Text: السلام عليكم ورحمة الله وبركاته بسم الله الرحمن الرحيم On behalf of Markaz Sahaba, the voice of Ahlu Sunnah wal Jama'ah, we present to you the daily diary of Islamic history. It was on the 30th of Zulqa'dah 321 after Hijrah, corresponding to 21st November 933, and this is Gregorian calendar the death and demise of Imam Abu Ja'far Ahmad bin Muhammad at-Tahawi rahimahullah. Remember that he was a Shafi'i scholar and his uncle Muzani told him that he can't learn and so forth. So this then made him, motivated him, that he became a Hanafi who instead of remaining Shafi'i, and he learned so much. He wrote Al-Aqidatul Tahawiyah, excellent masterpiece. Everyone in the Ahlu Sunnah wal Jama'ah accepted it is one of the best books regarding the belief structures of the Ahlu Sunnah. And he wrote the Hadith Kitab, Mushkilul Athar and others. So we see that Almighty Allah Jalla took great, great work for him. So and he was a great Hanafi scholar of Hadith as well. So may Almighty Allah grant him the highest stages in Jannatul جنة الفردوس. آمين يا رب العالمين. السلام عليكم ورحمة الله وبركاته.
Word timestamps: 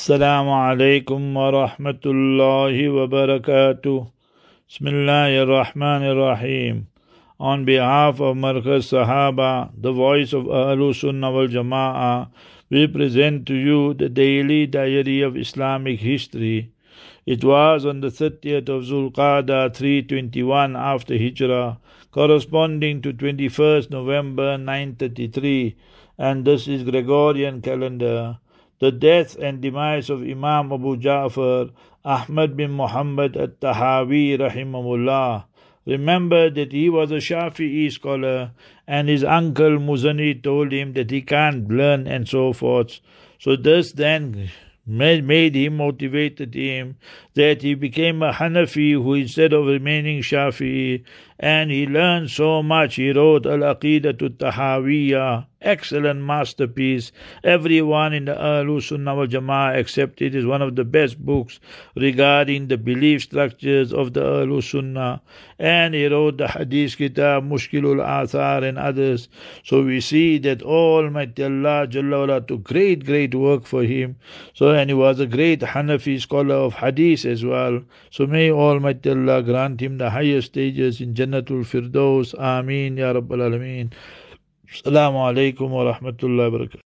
السلام 0.00 0.48
عليكم 0.48 1.36
ورحمة 1.36 2.04
الله 2.06 2.76
وبركاته 2.88 4.06
بسم 4.68 4.84
الله 4.88 5.42
الرحمن 5.42 6.02
الرحيم 6.12 6.86
On 7.38 7.66
behalf 7.66 8.18
of 8.20 8.38
Markaz 8.38 8.88
Sahaba, 8.92 9.70
the 9.76 9.92
voice 9.92 10.32
of 10.32 10.44
Ahlu 10.44 10.94
Sunnah 10.94 11.30
wal 11.30 11.48
Jama'ah, 11.48 12.28
we 12.70 12.86
present 12.86 13.44
to 13.48 13.52
you 13.52 13.92
the 13.92 14.08
daily 14.08 14.66
diary 14.66 15.20
of 15.20 15.36
Islamic 15.36 16.00
history. 16.00 16.72
It 17.26 17.44
was 17.44 17.84
on 17.84 18.00
the 18.00 18.08
30th 18.08 18.70
of 18.70 18.84
Zulqa'dah 18.84 19.74
321 19.74 20.74
after 20.74 21.18
Hijrah, 21.18 21.78
corresponding 22.12 23.02
to 23.02 23.12
21st 23.12 23.90
November 23.90 24.56
933, 24.56 25.76
and 26.16 26.46
this 26.46 26.66
is 26.66 26.82
Gregorian 26.82 27.60
calendar 27.60 28.38
the 28.81 28.91
death 28.91 29.37
and 29.37 29.61
demise 29.61 30.09
of 30.09 30.23
Imam 30.23 30.73
Abu 30.73 30.97
Ja'far 30.97 31.71
Ahmad 32.03 32.57
bin 32.57 32.71
Muhammad 32.71 33.37
at-Tahawi 33.37 34.39
rahimahullah. 34.39 35.45
Remember 35.85 36.49
that 36.49 36.71
he 36.71 36.89
was 36.89 37.11
a 37.11 37.17
Shafi'i 37.17 37.91
scholar 37.91 38.51
and 38.87 39.07
his 39.07 39.23
uncle 39.23 39.77
Muzani 39.77 40.41
told 40.41 40.71
him 40.71 40.93
that 40.93 41.11
he 41.11 41.21
can't 41.21 41.69
learn 41.69 42.07
and 42.07 42.27
so 42.27 42.53
forth. 42.53 42.99
So 43.39 43.55
this 43.55 43.91
then 43.91 44.49
made 44.87 45.55
him, 45.55 45.77
motivated 45.77 46.55
him, 46.55 46.97
that 47.35 47.61
he 47.61 47.75
became 47.75 48.23
a 48.23 48.33
Hanafi 48.33 48.93
who 48.93 49.13
instead 49.13 49.53
of 49.53 49.67
remaining 49.67 50.23
Shafi'i, 50.23 51.03
and 51.41 51.71
he 51.71 51.87
learned 51.87 52.29
so 52.29 52.61
much. 52.61 52.95
He 52.95 53.11
wrote 53.11 53.47
Al-Aqidatul 53.47 54.37
Tahawiyah, 54.37 55.47
excellent 55.59 56.21
masterpiece. 56.21 57.11
Everyone 57.43 58.13
in 58.13 58.25
the 58.25 58.33
Ahlu 58.33 58.81
Sunnah 58.81 59.15
wal 59.15 59.25
Jama'ah 59.25 59.79
accepted 59.79 60.35
it 60.35 60.37
is 60.37 60.45
one 60.45 60.61
of 60.61 60.75
the 60.75 60.83
best 60.83 61.17
books 61.17 61.59
regarding 61.95 62.67
the 62.67 62.77
belief 62.77 63.23
structures 63.23 63.91
of 63.91 64.13
the 64.13 64.21
Ahlu 64.21 64.61
Sunnah. 64.63 65.21
And 65.57 65.95
he 65.95 66.05
wrote 66.07 66.37
the 66.37 66.47
Hadith 66.47 66.97
Kitab, 66.97 67.43
Mushkilul 67.43 68.05
Athar 68.05 68.67
and 68.67 68.77
others. 68.77 69.27
So 69.63 69.83
we 69.83 69.99
see 69.99 70.37
that 70.39 70.61
Almighty 70.61 71.43
Allah 71.43 71.87
Jalla 71.87 72.47
took 72.47 72.63
great, 72.63 73.03
great 73.03 73.33
work 73.33 73.65
for 73.65 73.83
him. 73.83 74.17
So 74.53 74.69
and 74.69 74.91
he 74.91 74.93
was 74.93 75.19
a 75.19 75.25
great 75.25 75.61
Hanafi 75.61 76.21
scholar 76.21 76.55
of 76.55 76.75
Hadith 76.75 77.25
as 77.25 77.43
well. 77.43 77.81
So 78.11 78.27
may 78.27 78.51
Almighty 78.51 79.09
Allah 79.09 79.41
grant 79.41 79.81
him 79.81 79.97
the 79.97 80.11
highest 80.11 80.51
stages 80.51 81.01
in 81.01 81.15
Jannatul 81.15 81.30
جنة 81.31 81.45
الفردوس. 81.51 82.35
آمين 82.35 82.97
يا 82.97 83.11
رب 83.11 83.33
العالمين. 83.33 83.89
السلام 84.73 85.17
عليكم 85.17 85.71
ورحمة 85.71 86.17
الله 86.23 86.47
وبركاته. 86.47 86.90